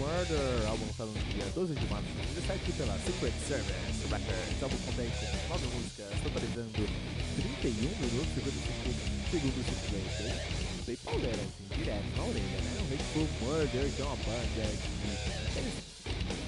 [0.00, 4.56] Murder, álbum lançado no dia 12 de março de 2017 pela Secret Service Records.
[4.56, 10.08] O álbum contém com 9 músicas, totalizando 31 minutos e 55 segundos de play.
[10.88, 12.80] Bem, pauleira, assim, direto na orelha, né?
[12.80, 14.88] O Hateful Murder, que é uma banda que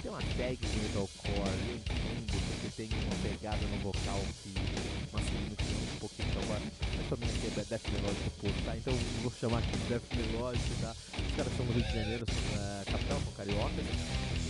[0.00, 4.54] têm uma tag de metalcore, eu entendo, porque tem uma pegada no vocal que
[5.12, 6.62] masculino que é um pouquinho metalcore,
[6.96, 8.76] mas também aqui é Death Melódico puro, tá?
[8.76, 10.94] Então vou chamar aqui de Death Melódico, tá?
[11.70, 13.86] Do Rio de Janeiro, uh, capital, são cariocas,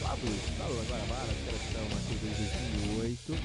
[0.01, 2.49] lá do estado da Guarabara, os caras estão aqui desde
[2.97, 3.37] 2008.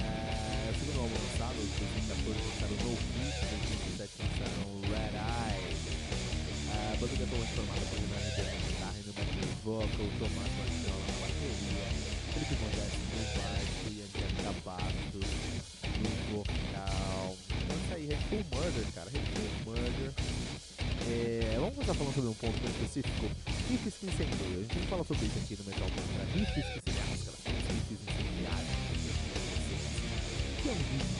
[0.00, 1.68] É, o segundo álbum lançado, em
[2.08, 3.60] 2014, lançaram No Peace, em
[4.00, 5.76] 2017 lançaram Red Eye.
[6.72, 10.52] A banda é atualmente formada por Renan Ribeiro na guitarra e no backing vocal, Tomás
[10.56, 11.84] Martinola na bateria,
[12.32, 15.28] Felipe Modesto no baixo e Angélica Bastos
[16.00, 17.36] no vocal.
[17.60, 19.12] Então isso aí, Hateful Murder, cara.
[21.82, 23.26] É, começar falando sobre um ponto específico.
[23.68, 24.54] Riffs que incendeiam.
[24.54, 26.24] A gente não fala sobre isso aqui no Metal Mantra.
[26.30, 27.34] Riffs que incendiam.
[27.42, 28.70] Falam riffs incendiários.
[30.46, 31.10] O que é um riff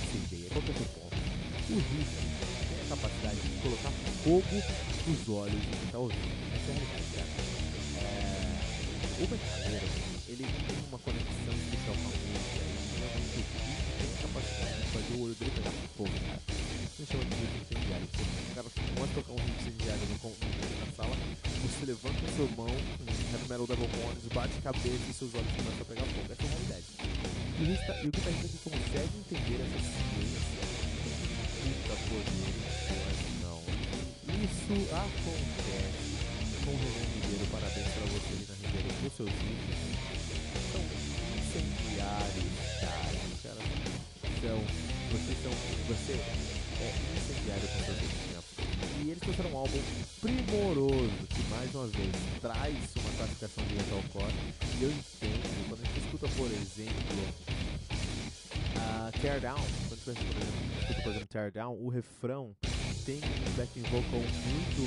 [0.00, 0.48] que incendeia?
[0.48, 1.12] Qual que é o seu ponto?
[1.12, 3.92] O riff tem a capacidade de colocar
[4.24, 4.56] fogo
[5.04, 6.40] nos olhos de quem está ouvindo.
[6.56, 7.28] Essa é a realidade, cara.
[8.00, 8.48] É,
[9.12, 9.88] o metaleiro,
[10.32, 14.72] ele tem uma conexão especial com a música e realmente o riff tem a capacidade
[14.72, 16.40] de fazer o olho dele pegar fogo, cara.
[16.48, 18.08] Isso chama de riff incendiário.
[18.08, 19.41] O cara a tocar um
[21.92, 26.06] levanta sua mão, heavy metal double horns, bate cabeça e seus olhos começam a pegar
[26.08, 26.32] fogo.
[26.32, 26.88] Essa é a realidade.
[26.96, 30.40] E o, guitarrista- e o guitarrista que consegue entender essa ciência,
[31.60, 32.56] puta poder,
[33.44, 33.60] não.
[34.40, 36.16] Isso acontece
[36.64, 37.44] com o Renan Ribeiro.
[37.52, 39.76] Parabéns pra você, Renan Ribeiro, por seus vídeos.
[40.72, 40.80] São
[41.36, 43.20] incendiários, cara.
[43.20, 43.64] Os caras
[44.40, 44.58] são.
[45.12, 45.52] Vocês são.
[45.92, 46.88] Você é
[47.20, 48.31] incendiário com seus vídeos.
[49.22, 49.28] Né?
[49.28, 49.78] E trouxeram um álbum
[50.20, 54.34] primoroso que, mais uma vez, traz uma classificação de metalcore.
[54.78, 57.28] E eu entendo, quando a gente escuta, por exemplo,
[58.76, 62.56] a Teardown, quando você por exemplo, escuta, por exemplo, Teardown, o refrão
[63.04, 64.82] tem um backing vocal muito,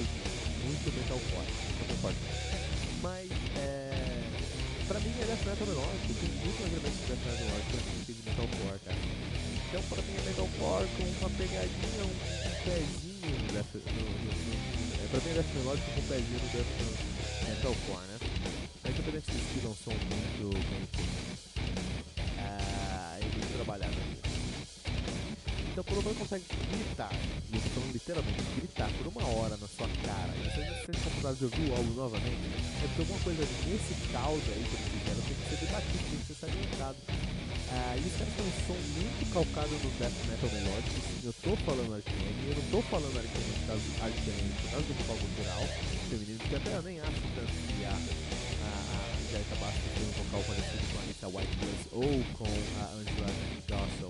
[0.63, 1.47] muito metalcore,
[1.79, 2.19] eu concordo.
[3.01, 4.23] Mas, é,
[4.87, 7.95] pra mim é death metal melódico, tem muito mais elementos de death metal melódico pra
[8.05, 9.14] de metalcore, cara.
[9.75, 12.15] Então, pra mim é metalcore com uma pegadinha, um,
[12.63, 16.71] pezinho no death, é, pra mim é death melódico com um pezinho no death
[17.43, 18.17] metalcore, né?
[18.81, 20.95] Mas independente do estilo, é um som muito feito.
[22.39, 24.15] Ah, e muito trabalhado aqui.
[25.67, 29.67] Então, pelo menos consegue gritar, e eu tô falando literalmente, gritar por uma hora na
[29.67, 32.47] sua cara, e você não se sente confortável de ouvir o álbum novamente,
[32.79, 36.19] é porque alguma coisa nesse caldo aí que eles fizeram tem que ser debatido, tem
[36.19, 36.95] que ser salientado.
[37.71, 42.49] Ah, caras têm um som muito calcado no death metal melódico, eu tô falando Arcane,
[42.49, 45.65] eu não tô falando Arcane por causa, Arcane por causa do vocal cultural
[46.09, 49.05] feminino, porque até eu nem acho tanto que a, a,
[49.51, 52.45] a Bastos tem um vocal parecido com a White Plus ou com
[52.77, 53.31] a Angela
[53.67, 54.09] Gossel.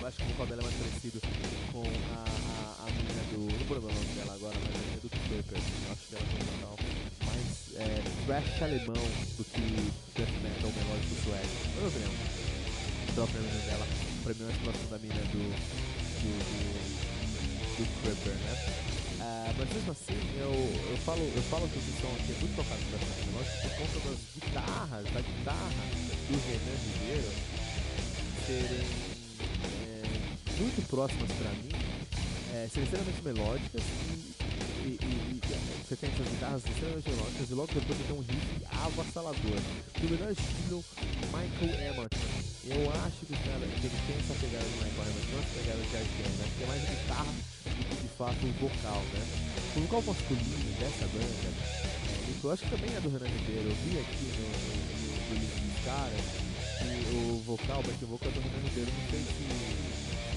[0.00, 1.20] Eu acho que o vocal dela é mais parecido
[1.72, 3.38] com a, a, a menina do.
[3.52, 5.60] Não vou lembrar o nome dela agora, mas a menina do Clipper.
[5.60, 6.59] Eu acho que ela tem um é,
[8.30, 8.94] thrash alemão
[9.36, 11.50] do que death metal melódico sueco.
[11.66, 12.12] Na minha opinião.
[13.10, 13.86] Então a menina dela,
[14.22, 15.42] pra mim, é mais próximo da menina do.
[16.22, 16.30] do.
[16.38, 16.60] do,
[17.74, 18.54] do Clipper, né?
[19.20, 20.52] Ah, mas mesmo assim, eu,
[20.90, 23.70] eu, falo, eu falo que esse som aqui é muito tocado no death melódico por
[23.74, 25.84] conta das guitarras, da guitarra
[26.30, 27.32] do Renan Ribeiro
[28.46, 28.86] serem
[29.82, 30.02] é,
[30.56, 32.00] muito próximas pra mim
[32.52, 35.19] é, são extremamente melódicas e, e, e
[35.56, 37.10] você tem essas guitarras extremamente
[37.50, 39.60] e logo depois você tem um riff avassalador.
[40.00, 40.84] Do melhor estilo
[41.34, 42.30] Michael Emerson.
[42.70, 45.80] Eu acho que, cara, que ele tem essa pegada de Michael Emerson, não essa pegada
[45.80, 46.46] de Arcane, né?
[46.56, 49.22] Que é mais guitarra do que de fato o vocal, né?
[49.76, 51.50] O vocal masculino dessa banda,
[52.42, 54.80] eu acho que também é do Renan Ribeiro, eu vi aqui no, no,
[55.28, 56.40] no, no que
[57.10, 59.44] o vocal, back vocal do Renan Ribeiro, não sei se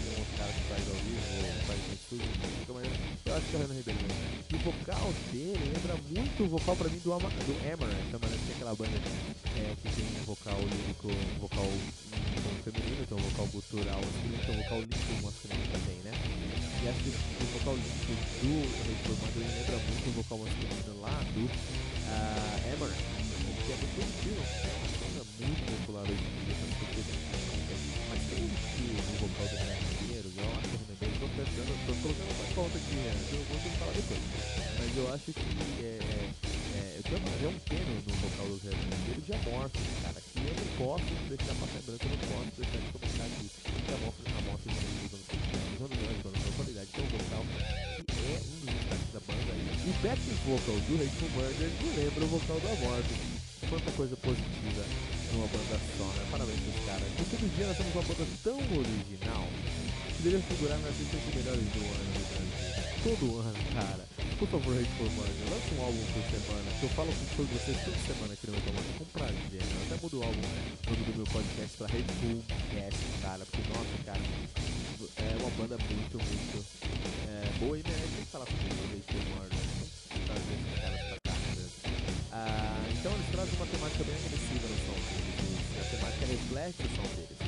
[0.09, 2.27] é um cara que faz ao vivo ou faz no estúdio,
[2.73, 3.02] mas eu
[3.35, 3.99] acho que é o Renan Ribeiro.
[4.51, 8.43] E o vocal dele lembra muito o vocal pra mim do, Ama do Amaranth, Amaranth
[8.45, 8.97] que é aquela banda
[9.57, 14.45] é, que tem um vocal lírico, um vocal um, feminino, tem um vocal gutural masculino,
[14.45, 16.13] tem um vocal lírico masculino também, né?
[16.83, 18.53] E acho que o vocal lírico do
[18.85, 23.01] Reformado ele lembra muito o vocal masculino lá do uh, Amaranth,
[23.65, 27.01] que é muito antigo, é muito popular hoje em dia, porque
[28.09, 29.92] mas tem o vocal do Renan
[32.63, 33.11] conta aqui, né?
[33.27, 34.23] eu vou ter que falar depois,
[34.79, 35.51] mas eu acho que
[35.83, 40.19] é, é, eu tenho é um pêndulo no vocal do Renan Ribeiro de Amorphis, cara,
[40.23, 43.47] que eu não posso deixar passar em branco, eu não posso deixar de comentar aqui,
[43.51, 45.43] que é um dos anos
[45.83, 49.65] anos anos, anos, qualidade, tem um vocal que é um dos destaques da banda aí.
[49.83, 53.43] O backing vocal do Hateful Murder me lembra o vocal do Amorphis.
[53.67, 54.83] Quanta coisa positiva
[55.33, 56.23] numa banda só, né?
[56.31, 57.09] Parabéns pros caras.
[57.17, 59.47] Porque todo dia nós temos uma banda tão original
[60.15, 62.52] que deveria figurar nas listas de melhores do ano no Brasil.
[63.03, 64.07] Todo ano, cara.
[64.39, 66.71] Por favor, Hateful Murder, lança um álbum por semana.
[66.79, 69.59] Que eu falo com vocês toda semana aqui no meu canal com prazer.
[69.59, 69.75] Né?
[69.75, 72.39] Eu até mudo o álbum nome do meu podcast pra Hateful
[72.71, 73.43] Cast, cara.
[73.43, 74.23] Porque, nossa, cara,
[75.19, 76.65] é uma banda muito, muito
[77.27, 78.55] é, boa e merece falar com.
[80.23, 81.67] Trazer esses caras pra né?
[82.31, 85.59] Ah, então eles trazem uma temática bem agressiva no som deles.
[85.75, 87.42] A temática reflete o som deles.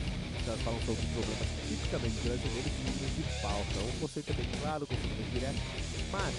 [0.63, 3.79] Falam sobre problemas tipicamente brasileiros e livros de pauta.
[3.85, 5.61] Um conceito é bem claro, conceito bem direto,
[6.11, 6.33] mas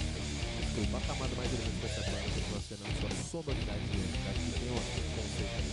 [0.66, 4.82] desculpa, a camada mais relevante dessa banda que relaciona sua sonoridade única, que tem um
[5.14, 5.72] conceito ali,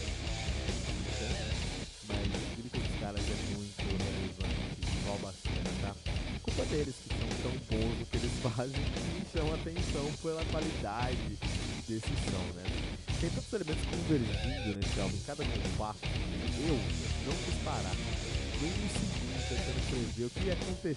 [2.07, 5.95] mas o grito dos caras é muito relevante, rouba a cena, tá?
[6.43, 11.39] Culpa deles que são tão bons no que eles fazem e chamam atenção pela qualidade
[11.87, 12.63] desse som, né?
[13.19, 16.75] Tem tantos elementos convergindo nesse álbum, cada compasso, eu
[17.25, 17.95] não quis parar
[18.61, 20.95] nem um segundo tentando prever o que ia acontecer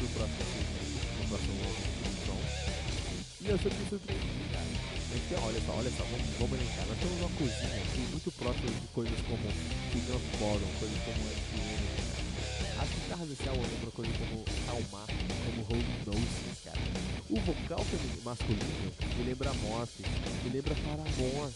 [0.00, 0.44] no próximo
[1.20, 2.06] no próximo álbum.
[3.40, 5.46] E eu sempre me surpreendi, cara.
[5.46, 6.86] Olha só, olha só, vamos, vamos elencar.
[6.88, 9.46] Nós temos uma cozinha aqui muito próxima de coisas como
[9.92, 12.15] King of Bottom, coisas como FM,
[12.86, 15.06] as guitarras desse álbum coisa como Almar,
[15.44, 16.78] como Holy Noses, cara.
[17.28, 17.84] O vocal
[18.22, 20.02] masculino me lembra Morphe,
[20.44, 21.54] me lembra Paramore.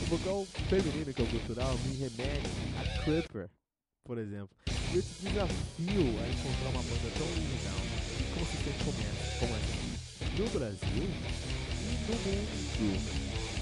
[0.00, 3.50] O vocal feminino, que é o cultural, me remete a Creeper,
[4.04, 4.50] por exemplo.
[4.92, 7.80] E eu te desafio a encontrar uma banda tão original
[8.18, 9.78] e consistente como essa, como essa
[10.38, 12.48] no Brasil e no mundo.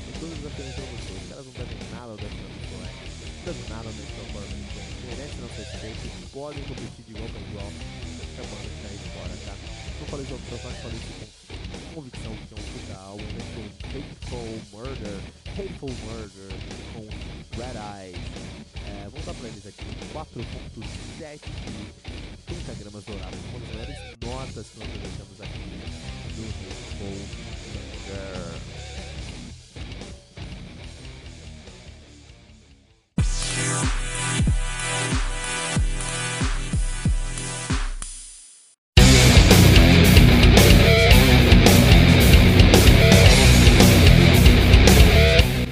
[0.06, 3.06] Eu estou desafiando pra vocês, os caras não devem nada ao Death Metal
[3.46, 4.58] Não devem nada ao Metal Collect,
[5.06, 9.54] merece nosso respeito, podem competir de igual para igual, que a banda aí fora, tá?
[10.00, 13.43] Não falei de opção, mas falei com convicção que é um álbum, né?
[13.54, 16.50] Com Hateful Murder, Hateful Murder,
[16.93, 17.06] com
[17.54, 18.19] Red Eyes.
[18.84, 21.38] É, vamos dar pra eles aqui 4.7
[22.47, 25.65] pentagramas dourados, uma das maiores notas que nós deixamos aqui